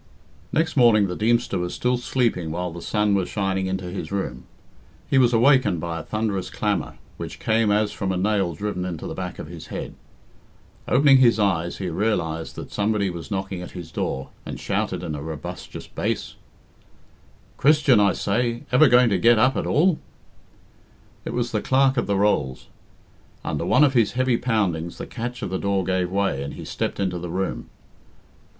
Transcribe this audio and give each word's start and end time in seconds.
Next 0.51 0.75
morning 0.75 1.05
the 1.05 1.15
Deemster 1.15 1.59
was 1.59 1.75
still 1.75 1.95
sleeping 1.95 2.49
while 2.49 2.71
the 2.71 2.81
sun 2.81 3.13
was 3.13 3.29
shining 3.29 3.67
into 3.67 3.91
his 3.91 4.11
room. 4.11 4.45
He 5.07 5.19
was 5.19 5.31
awakened 5.31 5.79
by 5.79 5.99
a 5.99 6.03
thunderous 6.03 6.49
clamour, 6.49 6.95
which 7.17 7.37
came 7.39 7.69
as 7.69 7.91
from 7.91 8.11
a 8.11 8.17
nail 8.17 8.55
driven 8.55 8.83
into 8.83 9.05
the 9.05 9.13
back 9.13 9.37
of 9.37 9.45
his 9.45 9.67
head. 9.67 9.93
Opening 10.87 11.17
his 11.17 11.37
eyes, 11.37 11.77
he 11.77 11.87
realised 11.87 12.55
that 12.55 12.71
somebody 12.71 13.11
was 13.11 13.29
knocking 13.29 13.61
at 13.61 13.73
his 13.77 13.91
door, 13.91 14.29
and 14.43 14.59
shouting 14.59 15.03
in 15.03 15.13
a 15.13 15.21
robustious 15.21 15.85
bass 15.85 16.33
"Christian, 17.57 17.99
I 17.99 18.13
say! 18.13 18.63
Ever 18.71 18.87
going 18.87 19.09
to 19.11 19.19
get 19.19 19.37
up 19.37 19.55
at 19.55 19.67
all?" 19.67 19.99
It 21.25 21.31
was 21.33 21.51
the 21.51 21.61
Clerk 21.61 21.97
of 21.97 22.07
the 22.07 22.17
Rolls. 22.17 22.69
Under 23.45 23.67
one 23.67 23.83
of 23.83 23.93
his 23.93 24.13
heavy 24.13 24.37
poundings 24.37 24.97
the 24.97 25.05
catch 25.05 25.43
of 25.43 25.51
the 25.51 25.59
door 25.59 25.83
gave 25.83 26.09
way, 26.09 26.41
and 26.41 26.55
he 26.55 26.65
stepped 26.65 26.99
into 26.99 27.19
the 27.19 27.29
room. 27.29 27.69